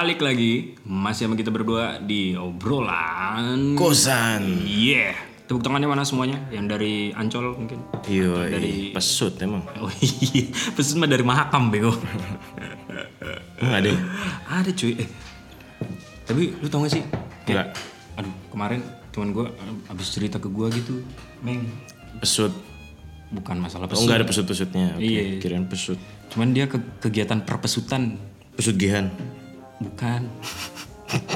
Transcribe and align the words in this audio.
Balik 0.00 0.24
lagi 0.24 0.80
masih 0.80 1.28
sama 1.28 1.36
kita 1.36 1.52
berdua 1.52 2.00
di 2.00 2.32
obrolan. 2.32 3.76
Kosan. 3.76 4.64
Yeah. 4.64 5.12
Tepuk 5.44 5.60
tangannya 5.60 5.92
mana 5.92 6.08
semuanya? 6.08 6.40
Yang 6.48 6.66
dari 6.72 6.94
Ancol 7.12 7.52
mungkin. 7.52 7.84
Iya, 8.08 8.48
Dari- 8.48 8.96
pesut 8.96 9.36
emang. 9.44 9.60
Oh 9.76 9.92
iya, 10.00 10.48
pesan 10.72 11.04
mah 11.04 11.10
dari 11.10 11.20
Mahakam 11.20 11.68
bego. 11.68 11.92
Emang 13.60 13.76
ada? 13.76 13.92
Ada 14.48 14.72
cuy. 14.72 15.04
Eh. 15.04 15.08
Tapi 16.24 16.56
lu 16.56 16.66
tau 16.72 16.80
gak 16.80 16.96
sih? 16.96 17.04
Enggak. 17.44 17.76
Aduh, 18.16 18.32
kemarin 18.48 18.80
teman 19.12 19.36
gue 19.36 19.52
abis 19.84 20.16
cerita 20.16 20.40
ke 20.40 20.48
gue 20.48 20.80
gitu, 20.80 21.04
Meng. 21.44 21.68
Pesut. 22.24 22.56
Bukan 23.28 23.60
masalah 23.60 23.84
Oh, 23.84 23.92
pesut. 23.92 24.08
enggak 24.08 24.16
ada 24.16 24.24
pesut-pesutnya. 24.24 24.96
Oke, 24.96 25.04
Iya. 25.04 25.22
Kirain 25.44 25.68
pesut. 25.68 26.00
Cuman 26.32 26.56
dia 26.56 26.72
ke 26.72 26.80
kegiatan 27.04 27.44
perpesutan, 27.44 28.16
Pesut 28.56 28.80
gihan. 28.80 29.12
Bukan 29.80 30.28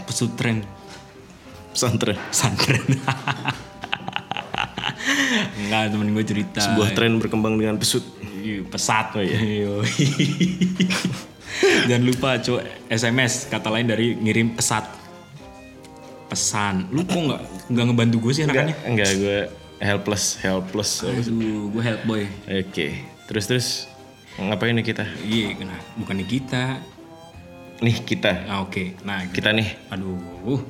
pesutren. 0.07 0.63
Pesantren. 1.75 2.15
Santren. 2.31 2.85
Enggak, 5.59 5.91
temen 5.91 6.15
gue 6.15 6.25
cerita. 6.25 6.61
Sebuah 6.63 6.95
tren 6.95 7.19
berkembang 7.19 7.59
dengan 7.59 7.75
pesut. 7.81 8.05
Iya, 8.23 8.63
pesat. 8.69 9.17
Oh, 9.19 9.25
iya. 9.25 9.83
Jangan 11.89 12.05
lupa 12.05 12.39
cuy 12.39 12.63
SMS 12.93 13.49
kata 13.51 13.69
lain 13.73 13.91
dari 13.91 14.15
ngirim 14.15 14.55
pesat. 14.55 14.87
Pesan. 16.31 16.87
Lu 16.95 17.03
kok 17.03 17.19
nggak 17.19 17.43
nggak 17.73 17.85
ngebantu 17.91 18.17
gue 18.29 18.33
sih 18.37 18.43
anakannya? 18.47 18.77
Enggak, 18.87 19.11
gue 19.19 19.39
helpless, 19.83 20.39
helpless. 20.39 21.03
Aduh, 21.03 21.73
gue 21.73 21.83
help 21.83 22.03
boy. 22.07 22.23
Oke. 22.47 23.03
Terus 23.27 23.45
terus 23.49 23.69
ngapain 24.39 24.77
nih 24.77 24.85
kita? 24.85 25.05
Iya, 25.25 25.59
kena 25.59 25.77
bukannya 25.99 26.27
kita. 26.29 26.79
Nih 27.83 27.97
kita. 28.07 28.47
Ah, 28.47 28.63
oke. 28.63 28.95
Nah, 29.03 29.27
Kita 29.35 29.51
nih. 29.51 29.91
aduh. 29.91 30.63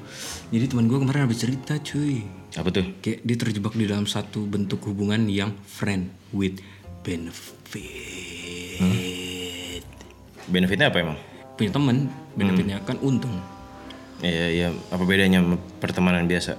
Jadi 0.48 0.64
teman 0.70 0.88
gue 0.88 0.96
kemarin 0.96 1.28
habis 1.28 1.44
cerita 1.44 1.76
cuy. 1.76 2.24
Apa 2.56 2.70
tuh? 2.70 2.86
Kayak 3.02 3.18
dia 3.26 3.36
terjebak 3.36 3.74
di 3.74 3.84
dalam 3.84 4.06
satu 4.06 4.46
bentuk 4.46 4.80
hubungan 4.88 5.28
yang 5.28 5.52
friend 5.66 6.08
with 6.32 6.62
benefit. 7.04 7.82
Benefitnya 10.48 10.88
apa 10.88 10.98
emang? 11.02 11.18
Punya 11.54 11.70
temen, 11.70 12.08
benefitnya 12.34 12.80
kan 12.82 12.96
untung. 13.00 13.36
Iya, 14.24 14.46
iya. 14.48 14.68
Apa 14.88 15.04
bedanya 15.04 15.44
sama 15.44 15.56
pertemanan 15.82 16.24
biasa? 16.24 16.56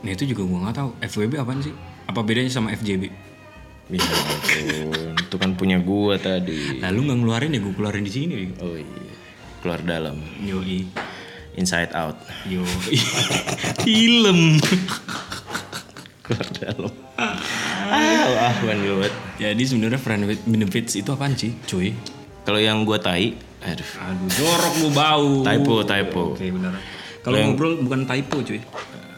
Nah 0.00 0.10
itu 0.10 0.24
juga 0.26 0.42
gue 0.48 0.58
nggak 0.58 0.76
tahu. 0.76 0.90
FWB 1.04 1.32
apaan 1.38 1.60
sih? 1.60 1.74
Apa 2.08 2.24
bedanya 2.24 2.50
sama 2.50 2.72
FJB? 2.72 3.30
Ya 3.90 4.06
ampun, 4.06 5.18
itu 5.18 5.34
kan 5.34 5.58
punya 5.58 5.82
gua 5.82 6.14
tadi. 6.14 6.78
Lalu 6.78 7.10
nggak 7.10 7.18
ngeluarin 7.20 7.50
ya 7.50 7.60
gue 7.60 7.74
keluarin 7.74 8.06
di 8.06 8.12
sini. 8.14 8.34
Oh 8.62 8.78
iya. 8.78 9.09
Keluar 9.60 9.80
dalam. 9.84 10.16
Yoi, 10.40 10.88
Inside 11.56 11.92
out. 11.92 12.16
yoi. 12.48 12.96
Film. 13.84 14.56
Keluar 16.24 16.48
dalam. 16.56 16.92
Ah, 17.20 17.36
ah, 18.48 18.54
banget. 18.64 19.12
Jadi 19.36 19.62
sebenarnya 19.68 20.00
friend 20.00 20.24
with 20.24 20.40
benefits 20.48 20.96
itu 20.96 21.12
apaan 21.12 21.36
sih, 21.36 21.52
cuy? 21.68 21.92
Kalau 22.48 22.56
yang 22.56 22.88
gua 22.88 22.96
tai, 22.96 23.36
aduh. 23.60 23.84
Aduh, 24.00 24.28
jorok 24.32 24.74
lu 24.80 24.88
bau. 24.96 25.30
Typo, 25.44 25.74
typo. 25.84 26.22
Oke, 26.32 26.48
benar. 26.48 26.72
Kalau 27.20 27.36
ngobrol 27.36 27.84
bukan 27.84 28.08
typo, 28.08 28.40
cuy. 28.40 28.60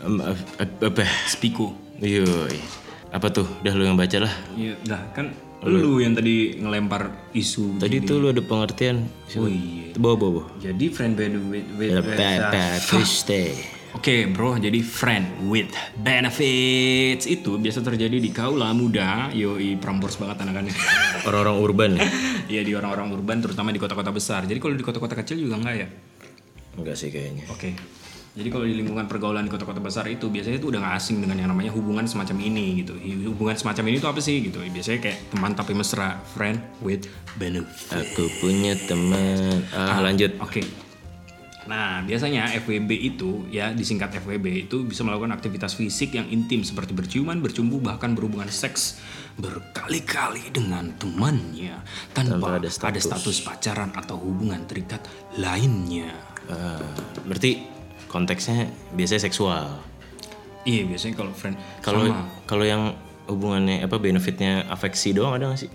Em, 0.03 0.15
eh, 0.19 0.67
Apa? 0.83 1.07
Spiko. 1.31 1.71
Yoi. 2.03 2.59
Apa 3.15 3.31
tuh? 3.31 3.47
Udah 3.63 3.73
lu 3.79 3.87
yang 3.87 3.95
baca 3.95 4.19
lah. 4.27 4.35
Iya, 4.59 4.75
dah 4.83 4.99
kan 5.15 5.31
lu 5.63 6.03
yang 6.03 6.19
tadi 6.19 6.59
ngelempar 6.59 7.31
isu. 7.35 7.79
Tadi 7.79 8.03
tuh 8.03 8.19
lu 8.19 8.27
ada 8.35 8.43
pengertian. 8.43 9.07
Oh 9.39 9.47
iya. 9.47 9.95
Bawa, 9.95 10.15
bawa, 10.19 10.31
bawa. 10.41 10.45
Jadi 10.59 10.87
friend 10.91 11.15
with, 11.19 11.35
with, 11.49 11.67
with, 11.79 12.83
Kriste. 12.91 13.55
Oke 13.93 14.25
bro, 14.25 14.57
jadi 14.57 14.81
friend 14.81 15.53
with 15.53 15.69
benefits 16.01 17.29
itu 17.29 17.61
biasa 17.61 17.85
terjadi 17.85 18.25
di 18.25 18.33
kaula 18.33 18.73
muda, 18.73 19.29
yoi 19.37 19.77
prambors 19.77 20.17
banget 20.17 20.49
anak-anak. 20.49 20.73
Orang-orang 21.29 21.57
urban 21.61 21.91
ya? 22.01 22.09
Iya 22.49 22.63
di 22.65 22.73
orang-orang 22.73 23.13
urban, 23.13 23.45
terutama 23.45 23.69
di 23.69 23.77
kota-kota 23.77 24.09
besar. 24.09 24.49
Jadi 24.49 24.57
kalau 24.65 24.81
di 24.81 24.81
kota-kota 24.81 25.13
kecil 25.13 25.45
juga 25.45 25.61
enggak 25.61 25.77
ya? 25.77 25.89
Enggak 26.81 26.97
sih 26.97 27.13
kayaknya. 27.13 27.45
Oke. 27.53 27.77
Jadi 28.33 28.49
kalau 28.49 28.65
di 28.65 28.73
lingkungan 28.73 29.05
pergaulan 29.05 29.45
di 29.45 29.53
kota-kota 29.53 29.77
besar 29.77 30.09
itu 30.09 30.33
biasanya 30.33 30.57
itu 30.57 30.73
udah 30.73 30.81
nggak 30.81 30.97
asing 30.97 31.21
dengan 31.21 31.37
yang 31.37 31.53
namanya 31.53 31.69
hubungan 31.77 32.09
semacam 32.09 32.41
ini 32.41 32.81
gitu. 32.81 32.97
Hubungan 33.29 33.53
semacam 33.61 33.93
ini 33.93 33.97
tuh 34.01 34.09
apa 34.09 34.21
sih 34.25 34.41
gitu? 34.41 34.57
Biasanya 34.65 35.05
kayak 35.05 35.19
teman 35.37 35.53
tapi 35.53 35.77
mesra, 35.77 36.17
friend 36.33 36.57
with 36.81 37.13
benefits. 37.37 37.93
Aku 37.93 38.33
punya 38.41 38.73
teman. 38.89 39.61
Ah, 39.77 40.01
lanjut. 40.01 40.33
Oke. 40.41 40.65
Nah, 41.69 42.03
biasanya 42.03 42.51
FWB 42.59 42.91
itu 42.91 43.47
ya 43.53 43.71
disingkat 43.71 44.17
FWB 44.25 44.67
itu 44.67 44.83
bisa 44.83 45.05
melakukan 45.05 45.31
aktivitas 45.37 45.77
fisik 45.77 46.17
yang 46.17 46.27
intim 46.27 46.65
seperti 46.65 46.91
berciuman, 46.97 47.39
bercumbu, 47.39 47.79
bahkan 47.85 48.17
berhubungan 48.17 48.49
seks 48.51 48.99
berkali-kali 49.37 50.53
dengan 50.53 50.93
temannya 50.97 51.81
tanpa, 52.17 52.37
Tanpa 52.37 52.49
ada 52.59 52.69
ada, 52.69 52.99
status. 53.01 53.45
pacaran 53.45 53.93
atau 53.95 54.17
hubungan 54.19 54.65
terikat 54.65 55.05
lainnya. 55.37 56.11
Ah, 56.51 56.83
berarti 57.23 57.72
konteksnya 58.13 58.69
biasanya 58.93 59.23
seksual. 59.25 59.81
Iya, 60.63 60.87
biasanya 60.87 61.15
kalau 61.19 61.33
friend 61.35 61.57
Kalau 61.83 62.07
kalau 62.47 62.63
yang 62.63 62.95
hubungannya 63.27 63.83
apa 63.83 63.97
benefitnya 63.99 64.69
afeksi 64.69 65.17
doang 65.17 65.41
ada 65.41 65.51
gak 65.51 65.67
sih? 65.67 65.71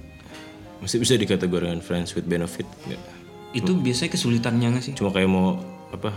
Masih 0.80 1.02
bisa 1.02 1.18
dikategorikan 1.18 1.82
friends 1.82 2.14
with 2.14 2.30
benefit 2.30 2.70
nggak? 2.86 3.18
itu 3.56 3.72
biasanya 3.80 4.12
kesulitannya 4.14 4.68
nggak 4.76 4.84
sih? 4.84 4.94
Cuma 4.94 5.10
kayak 5.10 5.30
mau 5.32 5.58
apa 5.90 6.12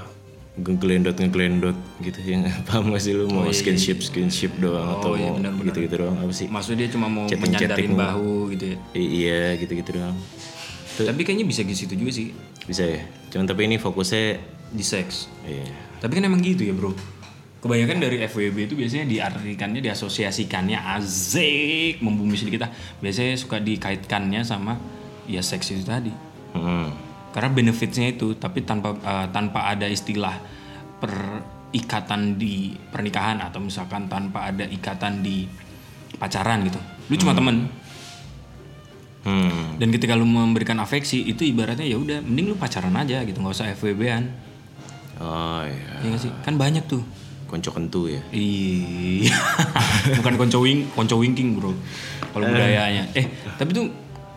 ngeglendot 0.58 1.14
ngeglendot 1.14 1.78
gitu 2.03 2.19
ya 2.26 2.42
paham 2.69 2.91
gak 2.91 3.00
sih 3.00 3.14
lu 3.14 3.31
mau 3.31 3.47
skinship 3.54 4.02
skinship 4.02 4.50
doang 4.58 4.98
atau 4.98 5.14
iya, 5.14 5.31
mau 5.31 5.38
benar-benar. 5.38 5.66
gitu-gitu 5.72 5.94
doang 6.04 6.16
apa 6.20 6.32
sih? 6.34 6.47
Maksudnya 6.50 6.78
dia 6.84 6.88
cuma 6.92 7.06
mau 7.06 7.25
Chatting-chatting. 7.31 7.94
menyandarin 7.94 7.94
bahu 7.97 8.34
gitu 8.52 8.64
ya. 8.66 8.76
Iya 8.92 9.42
gitu-gitu 9.62 9.91
doang. 9.97 10.16
Tapi 11.00 11.20
kayaknya 11.25 11.47
bisa 11.48 11.64
di 11.64 11.72
situ 11.72 11.97
juga 11.97 12.12
sih 12.12 12.28
Bisa 12.69 12.84
ya. 12.84 13.00
Cuman 13.32 13.48
tapi 13.48 13.64
ini 13.64 13.81
fokusnya 13.81 14.59
di 14.70 14.84
seks. 14.86 15.26
iya. 15.44 15.66
Tapi 16.00 16.16
kan 16.16 16.25
emang 16.25 16.41
gitu 16.41 16.64
ya 16.64 16.72
bro. 16.72 16.97
Kebanyakan 17.60 18.00
dari 18.00 18.25
FWB 18.25 18.72
itu 18.72 18.75
biasanya 18.78 19.04
diartikannya, 19.04 19.84
diasosiasikannya 19.84 20.81
azik 20.81 22.00
membumi 22.00 22.32
sedikit 22.32 22.64
ah. 22.64 22.72
Biasanya 23.04 23.36
suka 23.36 23.60
dikaitkannya 23.60 24.41
sama 24.41 24.81
ya 25.28 25.44
seks 25.44 25.76
itu 25.76 25.84
tadi. 25.84 26.08
Hmm. 26.56 26.88
Karena 27.36 27.53
benefitsnya 27.53 28.16
itu, 28.16 28.32
tapi 28.41 28.64
tanpa 28.64 28.97
eh, 28.97 29.26
tanpa 29.28 29.69
ada 29.69 29.84
istilah 29.84 30.41
perikatan 31.04 32.41
di 32.41 32.72
pernikahan 32.72 33.44
atau 33.44 33.60
misalkan 33.60 34.08
tanpa 34.08 34.48
ada 34.48 34.64
ikatan 34.64 35.20
di 35.20 35.44
pacaran 36.16 36.64
gitu. 36.64 36.81
Lu 37.12 37.14
cuma 37.20 37.37
temen. 37.37 37.69
Hmm. 39.20 39.76
Dan 39.76 39.92
ketika 39.92 40.16
lu 40.16 40.25
memberikan 40.25 40.81
afeksi 40.81 41.28
itu 41.28 41.44
ibaratnya 41.44 41.84
ya 41.84 42.00
udah 42.00 42.25
mending 42.25 42.52
lu 42.52 42.56
pacaran 42.56 42.96
aja 42.96 43.20
gitu 43.28 43.37
nggak 43.37 43.52
usah 43.52 43.69
FWB-an. 43.76 44.50
Oh 45.20 45.62
iya. 45.62 46.00
Ya 46.00 46.06
nggak 46.08 46.22
sih? 46.22 46.32
Kan 46.40 46.56
banyak 46.56 46.84
tuh. 46.84 47.05
Konco 47.44 47.70
kentu 47.70 48.06
ya. 48.06 48.20
Iya. 48.31 49.34
Bukan 50.19 50.34
konco 50.37 50.58
wing, 50.61 50.87
konco 50.90 51.19
winking, 51.19 51.55
Bro. 51.55 51.75
Kalau 52.31 52.46
budayanya. 52.46 53.11
Eh, 53.12 53.26
tapi 53.56 53.70
tuh 53.70 53.90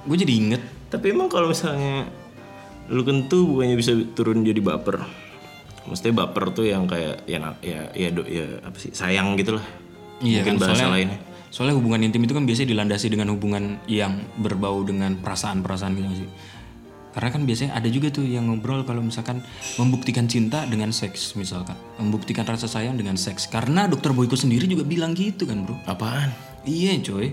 gue 0.04 0.18
jadi 0.18 0.34
inget 0.34 0.62
Tapi 0.90 1.10
emang 1.10 1.26
kalau 1.26 1.50
misalnya 1.50 2.06
lu 2.86 3.02
kentu 3.02 3.48
bukannya 3.48 3.74
bisa 3.74 3.96
turun 4.14 4.44
jadi 4.44 4.60
baper. 4.60 5.02
Maksudnya 5.84 6.14
baper 6.16 6.52
tuh 6.52 6.66
yang 6.66 6.86
kayak 6.86 7.24
ya 7.24 7.40
ya 7.60 7.90
ya, 7.92 8.10
do- 8.10 8.26
ya 8.26 8.46
apa 8.62 8.78
sih 8.78 8.92
sayang 8.92 9.34
gitu 9.36 9.58
lah. 9.58 9.66
Iya 10.20 10.42
Mungkin 10.42 10.54
kan, 10.54 10.62
bahasa 10.62 10.74
soalnya- 10.76 10.92
lainnya. 10.92 11.20
Soalnya 11.50 11.76
hubungan 11.78 12.02
intim 12.02 12.22
itu 12.22 12.34
kan 12.34 12.44
biasanya 12.44 12.70
dilandasi 12.72 13.08
dengan 13.08 13.30
hubungan 13.30 13.78
yang 13.86 14.26
berbau 14.36 14.82
dengan 14.82 15.14
perasaan-perasaan 15.16 15.94
gitu 15.94 16.26
sih. 16.26 16.30
Karena 17.14 17.30
kan 17.30 17.46
biasanya 17.46 17.78
ada 17.78 17.86
juga 17.94 18.10
tuh 18.10 18.26
yang 18.26 18.50
ngobrol 18.50 18.82
kalau 18.90 19.06
misalkan 19.06 19.46
membuktikan 19.78 20.26
cinta 20.26 20.66
dengan 20.66 20.90
seks 20.90 21.38
misalkan. 21.38 21.78
Membuktikan 22.02 22.42
rasa 22.42 22.66
sayang 22.66 22.98
dengan 22.98 23.14
seks. 23.16 23.46
Karena 23.46 23.86
dokter 23.86 24.10
Boyko 24.18 24.34
sendiri 24.34 24.66
juga 24.66 24.82
bilang 24.82 25.14
gitu 25.14 25.46
kan 25.46 25.62
bro. 25.62 25.78
Apaan? 25.86 26.34
Iya 26.66 26.98
coy. 27.06 27.30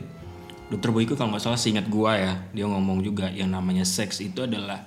Dokter 0.70 0.92
Boyko 0.92 1.16
kalau 1.16 1.34
nggak 1.34 1.42
salah 1.42 1.58
seingat 1.58 1.88
gua 1.88 2.14
ya, 2.14 2.32
dia 2.54 2.68
ngomong 2.68 3.02
juga 3.02 3.32
yang 3.32 3.50
namanya 3.50 3.82
seks 3.82 4.22
itu 4.22 4.46
adalah 4.46 4.86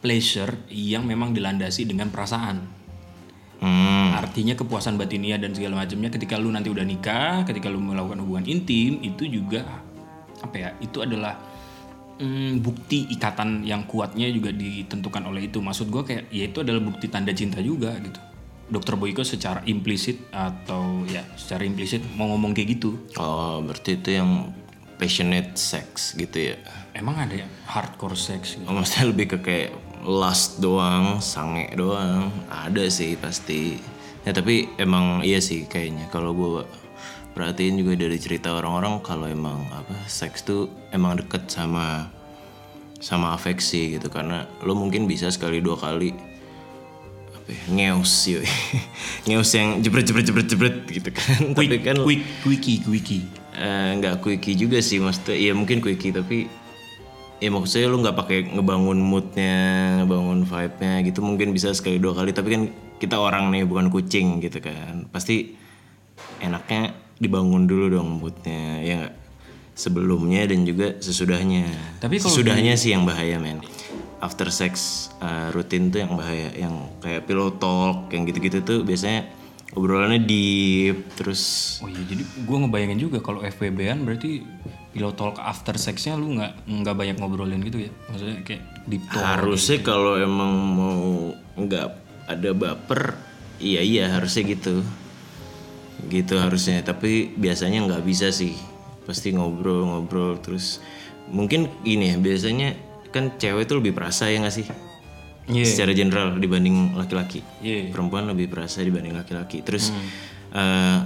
pleasure 0.00 0.64
yang 0.70 1.04
memang 1.04 1.34
dilandasi 1.34 1.84
dengan 1.84 2.08
perasaan. 2.08 2.78
Hmm. 3.58 4.14
Artinya 4.14 4.54
kepuasan 4.54 4.94
batinia 4.94 5.34
dan 5.34 5.50
segala 5.50 5.82
macamnya 5.82 6.14
ketika 6.14 6.38
lu 6.38 6.48
nanti 6.54 6.70
udah 6.70 6.86
nikah, 6.86 7.42
ketika 7.42 7.66
lu 7.66 7.82
melakukan 7.82 8.22
hubungan 8.22 8.46
intim 8.46 9.02
itu 9.02 9.26
juga 9.26 9.66
apa 10.38 10.56
ya? 10.56 10.70
Itu 10.78 11.02
adalah 11.02 11.36
mm, 12.18 12.60
bukti 12.60 13.08
ikatan 13.14 13.64
yang 13.64 13.86
kuatnya 13.86 14.28
juga 14.28 14.50
ditentukan 14.52 15.24
oleh 15.26 15.48
itu. 15.48 15.62
Maksud 15.62 15.88
gua 15.88 16.04
kayak 16.04 16.30
ya 16.34 16.50
itu 16.50 16.60
adalah 16.60 16.82
bukti 16.82 17.06
tanda 17.08 17.32
cinta 17.32 17.62
juga 17.62 17.94
gitu. 17.98 18.20
Dokter 18.68 19.00
Boyko 19.00 19.24
secara 19.24 19.64
implisit 19.64 20.28
atau 20.28 21.00
ya 21.08 21.24
secara 21.40 21.64
implisit 21.64 22.04
mau 22.18 22.28
ngomong 22.28 22.52
kayak 22.52 22.68
gitu. 22.76 23.00
Oh, 23.16 23.64
berarti 23.64 23.96
itu 23.96 24.20
yang 24.20 24.52
passionate 25.00 25.54
sex 25.54 26.18
gitu 26.18 26.52
ya 26.52 26.58
Emang 26.98 27.14
ada 27.14 27.30
ya 27.30 27.46
hardcore 27.70 28.18
sex 28.18 28.58
gitu? 28.58 28.66
Oh, 28.66 28.74
maksudnya 28.74 29.14
lebih 29.14 29.26
ke 29.30 29.38
kayak 29.38 29.70
lust 30.02 30.58
doang, 30.58 31.22
sange 31.22 31.70
doang. 31.78 32.34
Ada 32.50 32.90
sih 32.90 33.14
pasti. 33.14 33.78
Ya 34.26 34.34
tapi 34.34 34.66
emang 34.76 35.22
iya 35.22 35.38
sih 35.38 35.70
kayaknya 35.70 36.10
kalau 36.10 36.34
gue 36.34 36.66
perhatiin 37.38 37.78
juga 37.78 37.94
dari 37.94 38.18
cerita 38.18 38.50
orang-orang 38.50 38.98
kalau 38.98 39.30
emang 39.30 39.62
apa 39.70 39.94
seks 40.10 40.42
tuh 40.42 40.66
emang 40.90 41.22
deket 41.22 41.46
sama 41.46 42.10
sama 42.98 43.30
afeksi 43.30 43.94
gitu. 43.94 44.10
Karena 44.10 44.42
lo 44.66 44.74
mungkin 44.74 45.06
bisa 45.06 45.30
sekali 45.30 45.62
dua 45.62 45.78
kali 45.78 46.10
apa 47.30 47.48
ya, 47.54 47.62
ngeus 47.70 48.26
yuk 48.26 48.42
ngeus 49.30 49.54
yang 49.54 49.78
jebret 49.78 50.02
jebret 50.02 50.26
jebret 50.26 50.48
jebret 50.50 50.76
gitu 50.90 51.10
kan. 51.14 51.54
Tapi 51.54 51.78
kan 51.78 52.02
Quick, 52.02 52.42
quickie, 52.42 52.82
quickie. 52.82 53.22
Eh, 53.54 53.90
nggak 54.02 54.18
quickie 54.18 54.58
juga 54.58 54.82
sih 54.82 54.98
maksudnya 54.98 55.38
ya 55.38 55.54
mungkin 55.54 55.78
quickie 55.78 56.10
tapi 56.10 56.50
ya 57.38 57.54
maksudnya 57.54 57.86
lu 57.86 58.02
nggak 58.02 58.18
pakai 58.18 58.38
ngebangun 58.50 58.98
moodnya 58.98 59.54
ngebangun 60.02 60.42
vibe-nya 60.42 61.06
gitu 61.06 61.22
mungkin 61.22 61.54
bisa 61.54 61.70
sekali 61.70 62.02
dua 62.02 62.18
kali. 62.18 62.34
Tapi 62.34 62.48
kan 62.50 62.62
kita 62.98 63.14
orang 63.14 63.54
nih 63.54 63.62
bukan 63.62 63.94
kucing 63.94 64.42
gitu 64.42 64.58
kan. 64.58 65.06
Pasti 65.14 65.54
enaknya 66.42 67.06
dibangun 67.18 67.66
dulu 67.66 67.90
dong 67.90 68.22
moodnya 68.22 68.82
ya 68.82 68.94
nggak 69.02 69.14
sebelumnya 69.74 70.42
dan 70.50 70.66
juga 70.66 70.98
sesudahnya 70.98 71.70
Tapi 72.02 72.18
kalau 72.18 72.34
sesudahnya 72.34 72.74
sih 72.74 72.90
yang 72.90 73.06
bahaya 73.06 73.38
men 73.38 73.62
after 74.18 74.50
sex 74.50 75.06
eh, 75.22 75.54
rutin 75.54 75.94
tuh 75.94 76.02
yang 76.02 76.18
bahaya 76.18 76.50
yang 76.54 76.74
kayak 76.98 77.26
pillow 77.30 77.54
talk 77.54 78.10
yang 78.10 78.26
gitu-gitu 78.26 78.58
tuh 78.62 78.82
biasanya 78.82 79.30
obrolannya 79.78 80.18
deep 80.18 81.14
terus 81.14 81.76
Oh 81.78 81.86
iya, 81.86 82.02
jadi 82.02 82.22
gue 82.26 82.56
ngebayangin 82.58 82.98
juga 82.98 83.22
kalau 83.22 83.38
FWB-an 83.44 84.02
berarti 84.02 84.42
pillow 84.90 85.14
talk 85.14 85.38
after 85.38 85.78
sexnya 85.78 86.18
lu 86.18 86.34
nggak 86.34 86.66
nggak 86.66 86.94
banyak 86.98 87.16
ngobrolin 87.20 87.62
gitu 87.62 87.86
ya? 87.86 87.90
Maksudnya 88.10 88.42
kayak 88.42 88.62
deep 88.90 89.04
talk. 89.06 89.22
harusnya 89.22 89.78
kalau 89.84 90.18
emang 90.18 90.52
mau 90.74 90.98
nggak 91.54 91.86
ada 92.26 92.50
baper 92.50 93.14
iya 93.62 93.78
iya 93.78 94.10
harusnya 94.10 94.42
gitu 94.50 94.82
gitu 96.06 96.38
harusnya. 96.38 96.78
Tapi 96.80 97.34
biasanya 97.34 97.82
nggak 97.84 98.02
bisa 98.06 98.30
sih. 98.30 98.54
Pasti 99.02 99.34
ngobrol-ngobrol 99.34 100.38
terus 100.38 100.78
mungkin 101.28 101.68
gini 101.82 102.12
ya 102.12 102.16
biasanya 102.16 102.76
kan 103.10 103.36
cewek 103.36 103.66
tuh 103.66 103.80
lebih 103.80 103.92
perasa 103.92 104.30
ya 104.30 104.38
nggak 104.38 104.54
sih? 104.54 104.68
Iya. 105.48 105.64
secara 105.64 105.96
general 105.96 106.36
dibanding 106.36 106.92
laki-laki. 106.92 107.40
Iya. 107.64 107.88
perempuan 107.88 108.28
lebih 108.28 108.52
perasa 108.52 108.84
dibanding 108.84 109.16
laki-laki. 109.16 109.64
Terus 109.64 109.88
eh, 110.52 110.98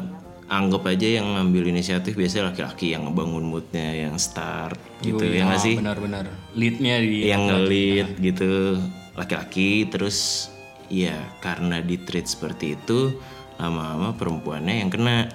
anggap 0.50 0.82
aja 0.84 1.22
yang 1.22 1.38
ngambil 1.38 1.70
inisiatif 1.70 2.18
biasanya 2.18 2.50
laki-laki 2.50 2.90
yang 2.90 3.06
ngebangun 3.06 3.46
moodnya 3.46 3.94
yang 3.94 4.18
start 4.18 4.76
gitu 5.00 5.22
ya 5.24 5.46
nggak 5.46 5.56
Ah, 5.56 5.64
sih? 5.64 5.74
Benar-benar. 5.78 6.26
Leadnya 6.58 6.98
di 6.98 7.30
yang 7.30 7.46
ngelit 7.46 8.18
gitu 8.18 8.82
laki-laki. 9.14 9.86
Terus 9.86 10.50
ya 10.90 11.14
karena 11.38 11.78
di 11.78 11.96
treat 12.02 12.26
seperti 12.26 12.74
itu 12.74 13.14
lama-lama 13.62 14.10
perempuannya 14.12 14.82
yang 14.82 14.90
kena 14.90 15.30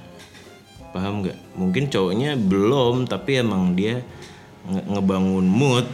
paham 0.92 1.24
nggak 1.24 1.38
mungkin 1.56 1.88
cowoknya 1.88 2.36
belum 2.36 3.06
tapi 3.06 3.40
emang 3.40 3.72
dia 3.72 4.04
nge- 4.66 4.88
ngebangun 4.90 5.46
mood 5.46 5.88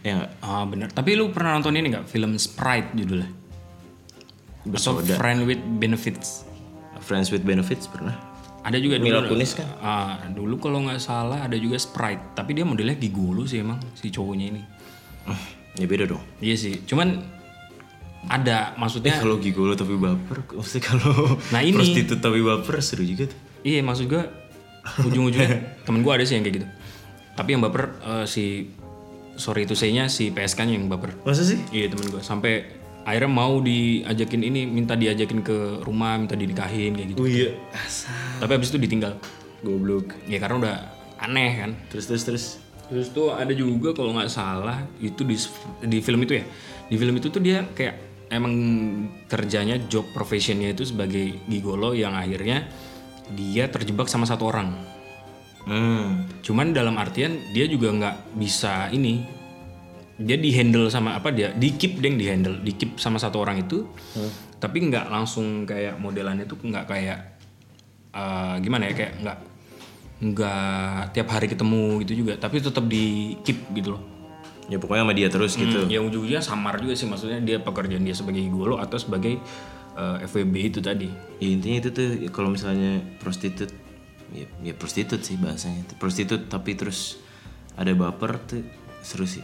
ya 0.00 0.24
nggak 0.24 0.32
Ah 0.40 0.64
benar. 0.64 0.88
Tapi 0.88 1.12
lu 1.12 1.28
pernah 1.28 1.54
nonton 1.54 1.74
ini 1.74 1.90
nggak 1.90 2.06
film 2.06 2.32
Sprite 2.34 2.96
judulnya? 2.96 3.28
Atau 4.58 4.68
bersoda 5.00 5.14
Friend 5.16 5.44
with 5.44 5.60
Benefits? 5.76 6.44
friends 6.98 7.32
with 7.32 7.40
benefits 7.40 7.88
pernah 7.88 8.12
Ada 8.60 8.76
juga 8.76 9.00
Mila 9.00 9.24
dulu. 9.24 9.32
Kunis 9.32 9.56
kan 9.56 9.64
Ah, 9.80 10.28
dulu 10.28 10.60
kalau 10.60 10.84
nggak 10.84 11.00
salah 11.00 11.44
ada 11.44 11.56
juga 11.56 11.76
Sprite. 11.76 12.36
Tapi 12.36 12.52
dia 12.52 12.64
modelnya 12.64 12.94
gigolo 12.94 13.44
sih 13.44 13.60
emang 13.60 13.80
si 13.92 14.08
cowoknya 14.08 14.46
ini. 14.48 14.62
ya 15.74 15.84
beda 15.84 16.04
dong 16.04 16.20
Iya 16.38 16.56
sih. 16.56 16.74
Cuman 16.84 17.37
ada 18.28 18.76
maksudnya 18.76 19.16
kalau 19.16 19.36
gigolo 19.36 19.72
tapi 19.72 19.96
baper 19.96 20.44
maksudnya 20.52 20.82
kalau 20.84 21.40
Nah, 21.48 21.60
ini. 21.60 21.72
prostitut 21.72 22.20
tapi 22.20 22.38
baper 22.38 22.78
seru 22.78 23.02
juga 23.02 23.26
tuh 23.26 23.38
Iya 23.58 23.82
maksud 23.82 24.06
gue 24.06 24.22
ujung-ujungnya 25.02 25.50
temen 25.86 26.00
gue 26.00 26.12
ada 26.12 26.22
sih 26.22 26.36
yang 26.36 26.44
kayak 26.44 26.56
gitu. 26.62 26.68
Tapi 27.34 27.48
yang 27.50 27.62
baper 27.62 27.84
eh, 27.98 28.24
si 28.24 28.70
sorry 29.34 29.64
itu 29.64 29.74
nya 29.88 30.06
si 30.06 30.28
PSK 30.28 30.58
nya 30.62 30.74
yang 30.74 30.86
baper. 30.86 31.14
masa 31.22 31.42
sih 31.42 31.58
Iya 31.70 31.90
temen 31.90 32.06
gue 32.08 32.20
sampai 32.20 32.68
akhirnya 33.02 33.30
mau 33.30 33.58
diajakin 33.58 34.42
ini 34.42 34.68
minta 34.68 34.92
diajakin 34.92 35.40
ke 35.40 35.56
rumah 35.80 36.18
minta 36.18 36.36
dinikahin 36.36 36.92
kayak 36.92 37.08
gitu. 37.12 37.18
oh 37.18 37.28
iya 37.28 37.56
asal 37.74 38.12
Tapi 38.38 38.50
habis 38.52 38.68
itu 38.68 38.78
ditinggal. 38.78 39.16
goblok 39.58 40.14
Ya 40.26 40.38
karena 40.38 40.56
udah 40.58 40.76
aneh 41.18 41.50
kan. 41.56 41.70
terus 41.88 42.06
terus 42.06 42.22
terus 42.22 42.44
Terus 42.88 43.12
tuh 43.12 43.28
ada 43.30 43.52
juga 43.52 43.92
kalau 43.92 44.16
nggak 44.16 44.32
salah 44.32 44.80
itu 44.96 45.20
di 45.20 45.36
di 45.84 46.00
film 46.00 46.24
itu 46.24 46.40
ya. 46.40 46.44
Di 46.88 46.96
film 46.96 47.12
itu 47.14 47.28
tuh 47.28 47.36
dia 47.36 47.60
kayak 47.68 48.07
emang 48.28 48.54
kerjanya 49.28 49.80
job 49.88 50.04
professionnya 50.12 50.72
itu 50.72 50.84
sebagai 50.84 51.40
gigolo 51.48 51.96
yang 51.96 52.16
akhirnya 52.16 52.68
dia 53.32 53.68
terjebak 53.68 54.08
sama 54.08 54.24
satu 54.24 54.48
orang. 54.48 54.72
hmm 55.68 56.40
Cuman 56.44 56.72
dalam 56.72 56.96
artian 56.96 57.36
dia 57.52 57.68
juga 57.68 57.92
nggak 57.92 58.16
bisa 58.36 58.88
ini. 58.92 59.36
Dia 60.18 60.34
di 60.34 60.50
handle 60.50 60.90
sama 60.90 61.14
apa 61.14 61.30
dia? 61.30 61.54
Di 61.54 61.78
keep 61.78 62.02
deng 62.02 62.18
di 62.18 62.26
handle, 62.26 62.58
di 62.58 62.74
keep 62.74 62.98
sama 62.98 63.20
satu 63.22 63.38
orang 63.38 63.62
itu. 63.62 63.86
Tapi 64.58 64.78
nggak 64.90 65.06
langsung 65.12 65.62
kayak 65.62 66.00
modelannya 66.02 66.42
tuh 66.48 66.58
nggak 66.58 66.84
kayak 66.90 67.18
eh, 68.10 68.54
gimana 68.58 68.90
ya 68.90 68.94
kayak 68.98 69.12
nggak 69.22 69.38
nggak 70.18 71.00
tiap 71.14 71.28
hari 71.30 71.46
ketemu 71.46 72.02
gitu 72.02 72.12
juga. 72.24 72.34
Tapi 72.34 72.58
tetap 72.58 72.84
di 72.90 73.38
keep 73.46 73.70
gitu 73.76 73.94
loh. 73.94 74.17
Ya 74.68 74.76
pokoknya 74.76 75.08
sama 75.08 75.16
dia 75.16 75.28
terus 75.32 75.56
gitu. 75.56 75.84
Hmm, 75.84 75.88
yang 75.88 76.04
ujung-ujungnya 76.06 76.44
samar 76.44 76.76
juga 76.76 76.94
sih 76.94 77.08
maksudnya 77.08 77.40
dia 77.40 77.56
pekerjaan 77.58 78.04
dia 78.04 78.12
sebagai 78.12 78.44
gigolo 78.44 78.76
atau 78.76 79.00
sebagai 79.00 79.40
eh, 79.96 80.16
FWB 80.28 80.54
itu 80.60 80.78
tadi. 80.84 81.08
Ya, 81.40 81.48
intinya 81.48 81.80
itu 81.80 81.90
tuh 81.90 82.08
ya, 82.20 82.28
kalau 82.28 82.52
misalnya 82.52 83.00
prostitut 83.18 83.72
ya, 84.30 84.44
ya 84.60 84.76
prostitut 84.76 85.24
sih 85.24 85.40
bahasanya 85.40 85.88
prostitut 85.96 86.52
tapi 86.52 86.76
terus 86.76 87.16
ada 87.80 87.96
baper 87.96 88.36
tuh 88.44 88.62
seru 89.00 89.24
sih. 89.24 89.42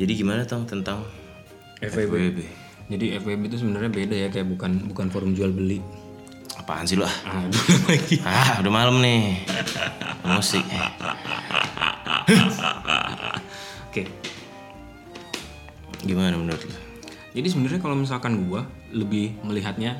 Jadi 0.00 0.12
gimana 0.16 0.48
tang 0.48 0.64
tentang 0.64 1.04
FWB. 1.84 2.08
FWB 2.08 2.38
Jadi 2.86 3.06
FWB 3.20 3.42
itu 3.52 3.56
sebenarnya 3.60 3.90
beda 3.92 4.16
ya 4.16 4.28
kayak 4.32 4.48
bukan 4.48 4.88
bukan 4.88 5.06
forum 5.12 5.36
jual 5.36 5.52
beli. 5.52 5.84
apaan 6.56 6.88
sih 6.88 6.96
lu 6.96 7.04
ah? 7.04 7.12
Ah 8.24 8.64
udah 8.64 8.72
malam 8.72 9.04
nih. 9.04 9.44
Emosi 10.24 10.56
Oke. 13.96 14.04
gimana 16.04 16.36
menurut 16.36 16.60
lu? 16.60 16.76
Jadi 17.32 17.48
sebenarnya 17.48 17.80
kalau 17.80 17.96
misalkan 17.96 18.44
gua 18.44 18.68
lebih 18.92 19.32
melihatnya 19.40 19.96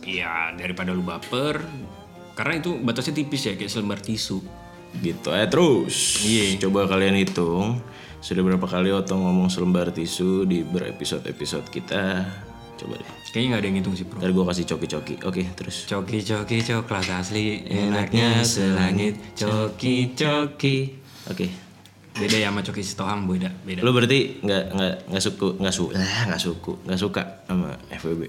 ya 0.00 0.56
daripada 0.56 0.96
lu 0.96 1.04
baper 1.04 1.60
karena 2.32 2.56
itu 2.56 2.80
batasnya 2.80 3.20
tipis 3.20 3.44
ya 3.44 3.52
kayak 3.52 3.68
selembar 3.68 4.00
tisu. 4.00 4.40
gitu. 5.04 5.28
Aja 5.28 5.44
terus. 5.46 6.24
Iya. 6.24 6.56
coba 6.66 6.88
kalian 6.88 7.20
hitung 7.20 7.78
sudah 8.24 8.42
berapa 8.42 8.64
kali 8.64 8.90
Otong 8.90 9.22
ngomong 9.28 9.52
selembar 9.52 9.92
tisu 9.92 10.48
di 10.48 10.64
berepisode 10.64 11.28
episode 11.28 11.68
kita? 11.68 12.24
Coba 12.80 12.96
deh. 12.96 13.08
Kayaknya 13.30 13.46
nggak 13.52 13.60
ada 13.60 13.68
yang 13.68 13.76
ngitung 13.78 13.94
sih, 13.94 14.04
Bro. 14.08 14.18
ntar 14.18 14.32
gue 14.32 14.44
kasih 14.48 14.64
coki-coki. 14.66 15.14
Oke 15.28 15.42
terus. 15.52 15.84
Coki 15.84 16.18
coki 16.24 16.56
coklat 16.64 17.06
asli. 17.12 17.62
Enaknya 17.68 18.40
selangit. 18.40 19.20
Coki 19.36 20.16
coki. 20.16 20.76
oke 21.28 21.69
Beda 22.16 22.36
ya 22.36 22.48
sama 22.50 22.60
coki 22.66 22.82
sitohang 22.82 23.26
beda 23.30 23.48
beda. 23.62 23.80
Lu 23.86 23.94
berarti 23.94 24.42
nggak 24.42 24.64
nggak 24.74 24.94
nggak 25.14 25.22
suku 25.22 25.48
nggak 25.62 25.74
suka 25.74 25.94
nggak 26.00 26.42
suku 26.42 26.72
nggak 26.86 27.00
suka 27.00 27.22
sama 27.46 27.68
FWB 27.90 28.22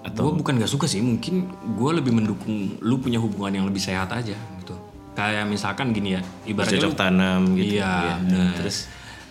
Gue 0.00 0.32
bukan 0.32 0.56
gak 0.56 0.72
suka 0.72 0.88
sih, 0.88 1.04
mungkin 1.04 1.44
gue 1.76 1.90
lebih 1.92 2.08
mendukung 2.16 2.80
lu 2.80 2.96
punya 2.96 3.20
hubungan 3.20 3.60
yang 3.60 3.66
lebih 3.68 3.84
sehat 3.84 4.08
aja 4.08 4.32
gitu. 4.32 4.74
Kayak 5.12 5.44
misalkan 5.44 5.92
gini 5.92 6.16
ya, 6.16 6.24
ibaratnya 6.48 6.80
cocok 6.80 6.92
lu 6.92 6.96
tanam 6.96 7.40
gitu 7.52 7.76
Iya, 7.76 8.16
bener. 8.24 8.56
Terus 8.56 8.88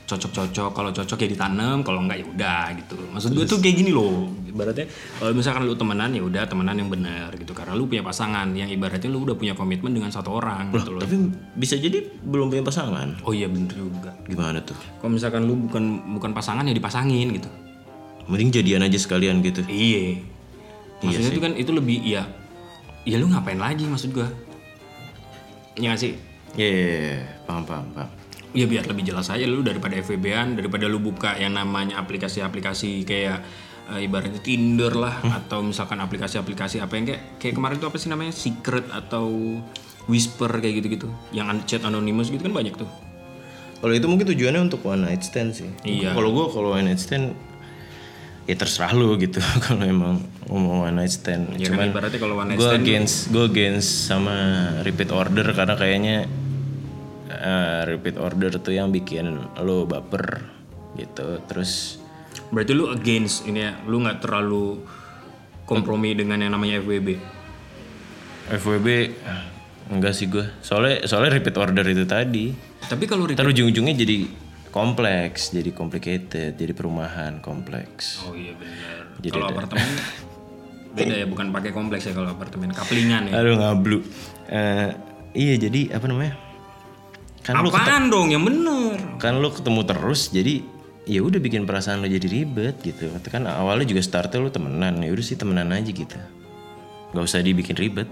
cocok-cocok, 0.09 0.71
kalau 0.73 0.89
cocok 0.89 1.17
ya 1.21 1.29
ditanam, 1.29 1.85
kalau 1.85 2.01
enggak 2.01 2.19
ya 2.19 2.25
udah 2.25 2.65
gitu. 2.75 2.97
Maksud 3.13 3.31
gue 3.31 3.45
tuh 3.45 3.61
kayak 3.61 3.75
gini 3.77 3.93
loh. 3.93 4.25
Ibaratnya 4.43 4.89
kalau 5.15 5.31
misalkan 5.31 5.63
lu 5.63 5.77
temenan 5.77 6.09
ya 6.09 6.25
udah 6.25 6.43
temenan 6.43 6.75
yang 6.75 6.89
benar 6.89 7.29
gitu. 7.37 7.53
Karena 7.53 7.77
lu 7.77 7.85
punya 7.85 8.01
pasangan 8.01 8.49
yang 8.51 8.65
ibaratnya 8.67 9.07
lu 9.07 9.21
udah 9.21 9.37
punya 9.37 9.53
komitmen 9.53 9.93
dengan 9.93 10.09
satu 10.09 10.33
orang 10.33 10.73
gitu 10.73 10.89
loh. 10.89 10.99
tapi 10.99 11.15
bisa 11.53 11.77
jadi 11.77 12.01
belum 12.19 12.49
punya 12.49 12.65
pasangan 12.65 13.21
Oh 13.21 13.31
iya 13.31 13.45
bener 13.45 13.69
juga. 13.69 14.11
gimana 14.25 14.57
tuh 14.59 14.73
Kalau 14.97 15.11
misalkan 15.13 15.45
lu 15.45 15.69
bukan 15.69 15.83
bukan 16.17 16.31
pasangan 16.33 16.65
ya 16.65 16.73
dipasangin 16.73 17.29
gitu. 17.37 17.49
mending 18.25 18.49
jadian 18.49 18.81
aja 18.81 18.97
sekalian 18.97 19.39
gitu 19.41 19.61
Iya. 19.65 20.21
Maksudnya 20.99 21.29
itu 21.29 21.41
kan 21.41 21.53
itu 21.53 21.71
lebih 21.71 22.01
ya 22.01 22.25
ya 23.05 23.15
lu 23.15 23.29
ngapain 23.29 23.57
lagi 23.57 23.85
maksud 23.85 24.11
gua. 24.11 24.27
Iya 25.77 25.93
gak 25.93 26.01
sih? 26.01 26.11
Iya 26.53 26.67
iya, 26.67 26.87
iya. 27.15 27.19
paham 27.45 27.63
paham 27.63 27.85
paham 27.93 28.09
Ya 28.49 28.65
biar 28.65 28.89
lebih 28.89 29.05
jelas 29.05 29.29
aja 29.29 29.45
lu 29.45 29.61
daripada 29.61 29.93
FVB-an, 29.93 30.57
daripada 30.57 30.89
lu 30.89 30.97
buka 30.97 31.37
yang 31.37 31.53
namanya 31.53 32.01
aplikasi-aplikasi 32.01 33.05
kayak 33.05 33.45
eh, 33.93 34.05
ibaratnya 34.09 34.41
Tinder 34.41 34.93
lah 34.97 35.21
atau 35.21 35.61
misalkan 35.61 36.01
aplikasi-aplikasi 36.01 36.81
apa 36.81 36.93
yang 36.97 37.05
kayak 37.13 37.21
kayak 37.37 37.53
kemarin 37.53 37.77
itu 37.77 37.85
apa 37.85 37.97
sih 38.01 38.09
namanya 38.09 38.33
Secret 38.33 38.89
atau 38.89 39.29
whisper 40.09 40.49
kayak 40.49 40.81
gitu-gitu. 40.81 41.07
Yang 41.29 41.47
an- 41.47 41.65
chat 41.69 41.81
anonymous 41.85 42.33
gitu 42.33 42.41
kan 42.41 42.53
banyak 42.57 42.73
tuh. 42.73 42.89
Kalau 43.79 43.93
itu 43.95 44.07
mungkin 44.11 44.27
tujuannya 44.27 44.61
untuk 44.65 44.81
one 44.83 45.07
night 45.07 45.23
stand 45.23 45.55
sih. 45.55 45.69
Iya. 45.85 46.17
Kalau 46.17 46.33
gue 46.33 46.45
kalau 46.51 46.69
one 46.73 46.89
night 46.89 46.99
stand 46.99 47.31
ya 48.49 48.57
terserah 48.57 48.97
lu 48.97 49.13
gitu. 49.21 49.37
kalau 49.69 49.85
emang 49.85 50.25
ngomong 50.49 50.89
one 50.89 50.97
night 51.05 51.13
stand. 51.13 51.53
Ya 51.55 51.69
kan 51.69 51.85
Cuman 51.85 51.93
ibaratnya 51.93 52.19
kalau 52.19 52.35
one 52.35 52.47
night 52.49 52.59
gue 52.59 52.65
stand 52.65 52.83
against 52.83 53.15
gue 53.29 53.45
against 53.45 54.09
sama 54.09 54.35
repeat 54.81 55.13
order 55.13 55.45
karena 55.53 55.77
kayaknya 55.77 56.25
eh, 57.29 57.81
repeat 57.85 58.17
order 58.17 58.51
tuh 58.57 58.73
yang 58.73 58.89
bikin 58.89 59.29
lo 59.61 59.85
baper 59.85 60.41
gitu. 60.97 61.39
Terus 61.45 62.01
berarti 62.49 62.73
lu 62.73 62.89
against 62.89 63.45
ini 63.45 63.61
ya, 63.61 63.77
lu 63.85 64.01
nggak 64.01 64.19
terlalu 64.19 64.81
kompromi 65.63 66.17
dengan 66.17 66.41
yang 66.41 66.53
namanya 66.53 66.81
FWB. 66.81 67.09
FWB 68.49 68.87
enggak 69.89 70.13
sih 70.13 70.25
gue. 70.25 70.45
Soalnya 70.59 71.05
soalnya 71.05 71.37
repeat 71.37 71.55
order 71.55 71.85
itu 71.85 72.05
tadi. 72.05 72.49
Tapi 72.81 73.05
kalau 73.05 73.29
repeat 73.29 73.45
ujung-ujungnya 73.45 73.93
jadi 73.93 74.25
kompleks, 74.69 75.49
jadi 75.49 75.69
complicated, 75.73 76.57
jadi 76.57 76.73
perumahan 76.73 77.41
kompleks. 77.41 78.21
Oh 78.25 78.33
iya 78.33 78.53
benar. 78.57 79.17
Jadi 79.21 79.33
Kalau 79.33 79.45
ada- 79.49 79.55
apartemen 79.57 79.89
beda 80.97 81.15
ya, 81.21 81.25
bukan 81.29 81.53
pakai 81.53 81.69
kompleks 81.69 82.09
ya 82.09 82.13
kalau 82.17 82.33
apartemen, 82.33 82.73
kaplingan 82.73 83.29
ya. 83.29 83.33
Aduh 83.37 83.57
ngablu. 83.61 83.97
Eh, 84.49 84.89
iya 85.37 85.53
jadi 85.57 85.93
apa 85.93 86.05
namanya? 86.09 86.33
Kan 87.39 87.63
lu 87.63 87.69
Apaan 87.71 88.11
dong 88.11 88.29
yang 88.29 88.43
bener? 88.43 88.99
kan 89.17 89.39
lu 89.39 89.49
ketemu 89.49 89.81
terus 89.83 90.29
jadi 90.29 90.61
ya 91.03 91.23
udah 91.23 91.39
bikin 91.39 91.63
perasaan 91.63 92.03
lu 92.03 92.07
jadi 92.07 92.27
ribet 92.29 92.77
gitu. 92.83 93.09
Kan 93.27 93.47
awalnya 93.47 93.87
juga 93.87 94.03
startnya 94.03 94.39
lu 94.39 94.51
temenan, 94.51 94.99
ya 95.01 95.09
udah 95.09 95.25
sih 95.25 95.35
temenan 95.35 95.71
aja 95.71 95.89
gitu. 95.89 96.19
Gak 97.09 97.23
usah 97.25 97.41
dibikin 97.41 97.73
ribet. 97.73 98.05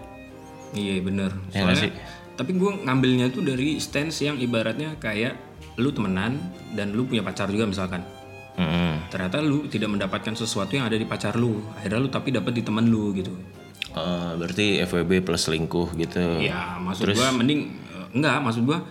Iya 0.73 0.99
bener. 0.99 1.31
Ya 1.53 1.63
nggak 1.63 1.77
Soalnya, 1.77 1.83
sih? 1.87 1.91
tapi 2.33 2.51
gue 2.53 2.71
ngambilnya 2.83 3.27
tuh 3.29 3.41
dari 3.41 3.77
stance 3.77 4.21
yang 4.21 4.35
ibaratnya 4.35 4.97
kayak 4.97 5.37
lu 5.77 5.93
temenan 5.93 6.37
dan 6.73 6.91
lu 6.91 7.05
punya 7.05 7.21
pacar 7.21 7.47
juga 7.47 7.69
misalkan. 7.69 8.01
Mm-mm. 8.57 9.13
Ternyata 9.13 9.37
lu 9.39 9.69
tidak 9.69 9.93
mendapatkan 9.93 10.33
sesuatu 10.33 10.73
yang 10.73 10.89
ada 10.89 10.97
di 10.97 11.05
pacar 11.05 11.37
lu. 11.37 11.61
Akhirnya 11.77 11.99
lu 12.01 12.09
tapi 12.09 12.33
dapat 12.33 12.51
di 12.51 12.65
temen 12.65 12.89
lu 12.89 13.13
gitu. 13.13 13.29
Eh, 13.93 14.31
berarti 14.35 14.81
FWB 14.81 15.21
plus 15.21 15.45
selingkuh 15.45 15.93
gitu. 15.95 16.41
Ya 16.41 16.81
maksud 16.81 17.13
gua 17.13 17.29
mending 17.31 17.69
eh, 17.69 18.07
enggak 18.17 18.41
maksud 18.41 18.65
gua 18.65 18.81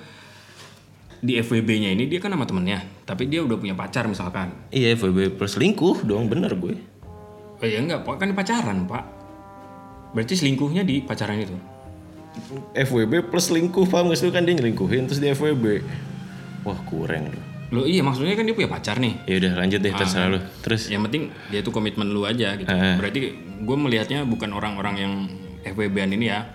di 1.27 1.43
FWB-nya 1.43 1.91
ini 1.91 2.07
dia 2.07 2.23
kan 2.23 2.31
sama 2.31 2.47
temennya, 2.47 2.87
tapi 3.03 3.27
dia 3.27 3.43
udah 3.43 3.59
punya 3.59 3.75
pacar 3.75 4.07
misalkan. 4.07 4.55
Iya 4.71 4.95
FWB 4.95 5.35
plus 5.35 5.59
selingkuh 5.59 6.07
dong 6.07 6.31
bener 6.31 6.55
gue. 6.55 6.79
Oh 7.59 7.67
ya 7.67 7.83
enggak, 7.83 8.07
Pak, 8.07 8.23
kan 8.23 8.31
pacaran, 8.31 8.87
Pak. 8.87 9.05
Berarti 10.15 10.39
selingkuhnya 10.39 10.87
di 10.87 11.03
pacaran 11.03 11.43
itu. 11.43 11.59
FWB 12.79 13.27
plus 13.33 13.51
selingkuh 13.51 13.91
paham 13.91 14.13
gak 14.13 14.23
sih 14.23 14.31
kan 14.31 14.47
dia 14.47 14.55
nyelingkuhin 14.55 15.11
terus 15.11 15.19
dia 15.19 15.35
FWB. 15.35 15.83
Wah 16.63 16.79
kurang 16.87 17.35
lu. 17.35 17.41
Lo 17.75 17.83
iya 17.83 17.99
maksudnya 18.07 18.39
kan 18.39 18.47
dia 18.47 18.55
punya 18.55 18.71
pacar 18.71 19.03
nih. 19.03 19.27
Ya 19.27 19.43
udah 19.43 19.53
lanjut 19.59 19.81
deh 19.83 19.91
terserah 19.91 20.29
lu. 20.31 20.41
Terus 20.63 20.87
Yang 20.87 21.03
penting 21.11 21.23
dia 21.51 21.61
tuh 21.67 21.75
komitmen 21.75 22.07
lu 22.13 22.23
aja 22.23 22.55
gitu. 22.55 22.71
Berarti 22.71 23.35
gue 23.41 23.77
melihatnya 23.77 24.23
bukan 24.23 24.55
orang-orang 24.55 24.95
yang 25.01 25.13
FWB-an 25.67 26.15
ini 26.15 26.31
ya. 26.31 26.47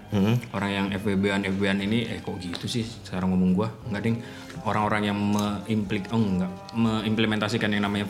Orang 0.56 0.70
yang 0.72 0.86
FWB-an 0.96 1.44
FWB-an 1.50 1.84
ini 1.84 2.08
eh 2.08 2.24
kok 2.24 2.40
gitu 2.40 2.66
sih 2.70 2.88
sekarang 3.04 3.36
ngomong 3.36 3.52
gua. 3.52 3.68
Enggak 3.92 4.02
ding. 4.08 4.18
Orang-orang 4.62 5.10
yang 5.10 5.18
meimplik 5.18 6.10
oh 6.14 6.22
enggak 6.22 6.52
mengimplementasikan 6.78 7.74
yang 7.74 7.86
namanya 7.86 8.06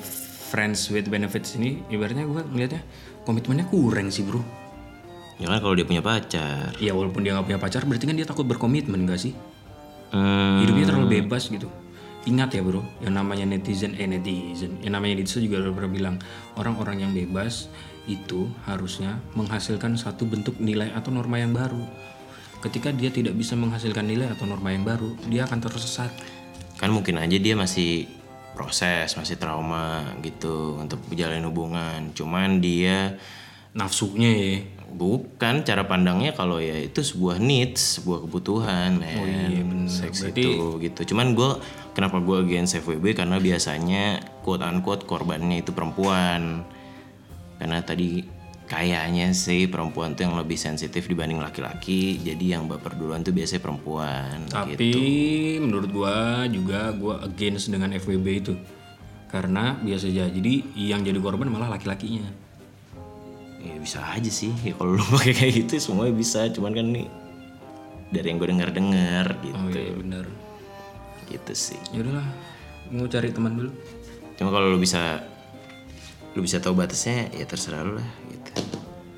friends 0.51 0.91
with 0.91 1.08
benefits 1.08 1.55
ini 1.55 1.79
ibaratnya 1.88 2.27
gua 2.27 2.43
ngelihatnya 2.43 2.84
komitmennya 3.24 3.65
kurang 3.72 4.12
sih, 4.12 4.27
Bro. 4.27 4.43
ya 5.41 5.50
kan 5.50 5.58
kalau 5.58 5.74
dia 5.74 5.88
punya 5.88 6.03
pacar. 6.05 6.75
Ya 6.77 6.93
walaupun 6.93 7.25
dia 7.25 7.34
nggak 7.34 7.48
punya 7.50 7.60
pacar 7.62 7.81
berarti 7.88 8.05
kan 8.05 8.13
dia 8.13 8.27
takut 8.29 8.46
berkomitmen 8.46 9.10
gak 9.10 9.25
sih? 9.25 9.34
Hmm, 10.12 10.60
hidupnya 10.62 10.91
terlalu 10.91 11.24
bebas 11.24 11.48
gitu 11.48 11.72
ingat 12.29 12.53
ya 12.53 12.62
bro 12.62 12.86
yang 13.01 13.17
namanya 13.17 13.50
netizen 13.50 13.98
eh 13.98 14.05
netizen 14.05 14.77
yang 14.86 14.93
namanya 14.93 15.22
netizen 15.22 15.41
juga 15.41 15.65
udah 15.65 15.74
pernah 15.74 15.91
bilang 15.91 16.15
orang-orang 16.53 17.01
yang 17.01 17.12
bebas 17.17 17.65
itu 18.05 18.50
harusnya 18.70 19.17
menghasilkan 19.34 19.98
satu 19.98 20.29
bentuk 20.29 20.58
nilai 20.62 20.93
atau 20.93 21.10
norma 21.10 21.41
yang 21.41 21.53
baru 21.53 21.81
ketika 22.62 22.93
dia 22.93 23.10
tidak 23.10 23.34
bisa 23.34 23.58
menghasilkan 23.58 24.05
nilai 24.05 24.29
atau 24.29 24.46
norma 24.46 24.70
yang 24.70 24.86
baru 24.86 25.17
dia 25.25 25.50
akan 25.50 25.65
tersesat 25.65 26.13
kan 26.82 26.90
mungkin 26.90 27.22
aja 27.22 27.38
dia 27.38 27.54
masih 27.54 28.10
proses, 28.58 29.14
masih 29.14 29.38
trauma 29.38 30.18
gitu 30.26 30.82
untuk 30.82 30.98
menjalin 31.14 31.46
hubungan. 31.46 32.10
Cuman 32.18 32.58
dia 32.58 33.22
nafsunya 33.78 34.32
ya 34.34 34.52
bukan 34.92 35.64
cara 35.64 35.88
pandangnya 35.88 36.36
kalau 36.36 36.60
ya 36.60 36.76
itu 36.76 37.00
sebuah 37.00 37.40
needs, 37.40 38.02
sebuah 38.02 38.28
kebutuhan, 38.28 39.00
men. 39.00 39.88
Seks 39.88 40.34
itu 40.34 40.82
gitu. 40.82 41.14
Cuman 41.14 41.38
gue 41.38 41.62
kenapa 41.94 42.18
gue 42.18 42.38
against 42.44 42.76
FWB 42.82 43.14
karena 43.14 43.38
biasanya 43.38 44.20
quote 44.42 44.66
unquote 44.66 45.06
korbannya 45.06 45.62
itu 45.62 45.72
perempuan. 45.72 46.66
Karena 47.62 47.78
tadi 47.86 48.40
kayaknya 48.72 49.36
sih 49.36 49.68
perempuan 49.68 50.16
tuh 50.16 50.32
yang 50.32 50.40
lebih 50.40 50.56
sensitif 50.56 51.12
dibanding 51.12 51.44
laki-laki. 51.44 52.16
Jadi 52.24 52.56
yang 52.56 52.72
baper 52.72 52.96
duluan 52.96 53.20
tuh 53.20 53.36
biasanya 53.36 53.60
perempuan. 53.60 54.48
tapi 54.48 54.88
menurut 55.60 55.92
gua 55.92 56.48
juga 56.48 56.96
gua 56.96 57.20
against 57.28 57.68
dengan 57.68 57.92
FWB 57.92 58.28
itu 58.32 58.56
karena 59.28 59.75
biasa 59.80 60.08
aja 60.08 60.28
jadi 60.28 60.54
yang 60.75 61.04
jadi 61.04 61.20
korban 61.20 61.48
malah 61.48 61.72
laki-lakinya 61.72 62.28
Ya 63.62 63.78
bisa 63.78 64.01
aja 64.01 64.32
sih. 64.32 64.50
Ya 64.66 64.74
kalau 64.74 64.98
lu 64.98 65.04
pakai 65.20 65.36
kayak 65.36 65.54
gitu 65.54 65.92
semuanya 65.92 66.16
bisa. 66.16 66.50
Cuman 66.50 66.72
kan 66.74 66.88
nih 66.90 67.06
dari 68.10 68.28
yang 68.28 68.40
gue 68.40 68.50
denger 68.50 68.70
dengar 68.72 69.25
gitu. 69.40 69.56
oh 69.56 69.70
iya 69.72 69.94
bener 69.96 70.25
Gitu 71.28 71.54
sih. 71.56 71.80
ya 71.94 72.04
udahlah 72.04 72.28
mau 72.92 73.08
cari 73.08 73.32
teman 73.32 73.56
dulu 73.56 73.72
Cuma 74.36 74.51
kalau 74.51 74.68
lu 74.68 74.80
bisa 74.82 75.24
lu 76.34 76.44
bisa 76.44 76.60
tahu 76.60 76.75
batasnya 76.75 77.32
ya 77.32 77.46
terserah 77.46 77.84
lu 77.84 77.96
lah 77.96 78.04
gitu. 78.04 78.21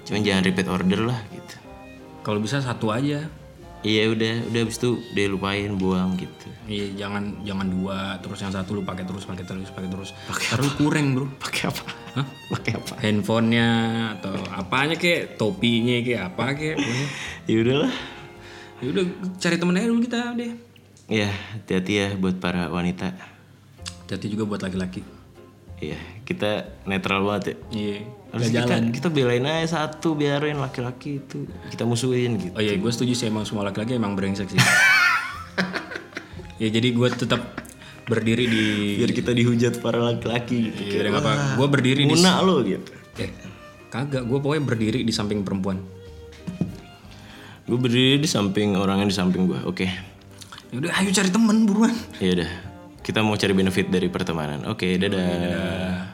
Cuman 0.04 0.22
jangan 0.22 0.44
repeat 0.44 0.68
order 0.68 1.00
lah 1.04 1.20
gitu. 1.28 1.56
kalau 2.20 2.40
bisa 2.40 2.60
satu 2.60 2.90
aja 2.90 3.24
Iya 3.82 4.08
udah, 4.08 4.48
udah 4.48 4.60
habis 4.64 4.80
itu 4.80 4.96
dia 5.12 5.28
lupain 5.28 5.68
buang 5.74 6.16
gitu. 6.16 6.48
Iya 6.64 6.96
jangan 6.98 7.44
jangan 7.44 7.68
dua 7.68 8.16
terus 8.18 8.40
yang 8.40 8.48
satu 8.50 8.72
lu 8.74 8.82
pakai 8.82 9.04
terus 9.04 9.28
pakai 9.28 9.44
terus 9.44 9.68
pakai 9.68 9.92
terus 9.92 10.16
terus 10.32 10.72
kurang 10.74 11.12
bro 11.12 11.28
Pakai 11.36 11.68
apa? 11.68 11.84
Hah? 12.16 12.28
Pakai 12.50 12.72
apa? 12.74 12.94
handphonenya 12.98 13.68
atau 14.16 14.32
apanya 14.50 14.96
kek 14.96 15.36
topinya 15.36 16.00
kek 16.00 16.16
apa 16.22 16.46
kek. 16.54 16.76
Ya 17.44 17.56
udahlah. 17.60 17.92
ya 18.80 18.88
udah 18.90 19.04
cari 19.36 19.56
temen 19.56 19.76
aja 19.76 19.86
dulu 19.86 20.00
kita 20.02 20.32
deh 20.34 20.52
Ya, 21.06 21.28
hati-hati 21.28 21.94
ya 21.94 22.08
buat 22.16 22.40
para 22.40 22.68
wanita. 22.68 23.12
hati 24.08 24.28
juga 24.28 24.46
buat 24.46 24.62
laki-laki 24.62 25.04
Iya, 25.76 26.00
kita 26.24 26.72
netral 26.86 27.28
banget 27.28 27.44
ya. 27.44 27.56
iya 27.70 27.98
Harus 28.34 28.50
kita, 28.50 28.82
kita 28.90 29.08
belain 29.14 29.46
aja 29.46 29.86
satu 29.86 30.18
biarin 30.18 30.58
laki-laki 30.58 31.22
itu 31.22 31.46
kita 31.70 31.86
musuhin 31.86 32.42
gitu. 32.42 32.58
oh 32.58 32.62
iya 32.66 32.74
gue 32.74 32.90
setuju 32.90 33.14
sih 33.14 33.30
emang 33.30 33.46
semua 33.46 33.70
laki-laki 33.70 33.94
emang 33.94 34.18
brengsek 34.18 34.50
sih 34.50 34.58
ya 36.62 36.68
jadi 36.74 36.88
gue 36.90 37.08
tetap 37.14 37.62
berdiri 38.10 38.50
di 38.50 38.66
Biar 39.00 39.14
kita 39.14 39.32
dihujat 39.32 39.80
para 39.80 40.02
laki-laki 40.02 40.74
gitu. 40.74 40.98
Iya, 40.98 41.14
apa 41.14 41.62
gue 41.62 41.68
berdiri 41.70 42.10
di 42.10 42.18
lo 42.20 42.66
gitu. 42.66 42.92
eh 43.22 43.30
kagak 43.94 44.26
gue 44.26 44.38
pokoknya 44.42 44.66
berdiri 44.66 45.00
di 45.06 45.14
samping 45.14 45.46
perempuan 45.46 45.78
Gue 47.64 47.80
berdiri 47.80 48.20
di 48.20 48.28
samping 48.28 48.76
orang 48.76 49.06
yang 49.06 49.10
di 49.10 49.16
samping 49.16 49.48
gue. 49.48 49.60
Oke. 49.64 49.88
ya 50.68 50.76
udah 50.84 50.92
ayo 51.00 51.16
cari 51.16 51.30
temen 51.32 51.64
buruan 51.64 51.96
Ya 52.20 52.36
udah. 52.36 52.50
Kita 53.00 53.24
mau 53.24 53.40
cari 53.40 53.56
benefit 53.56 53.88
dari 53.88 54.12
pertemanan. 54.12 54.68
Oke, 54.68 55.00
dadah. 55.00 56.13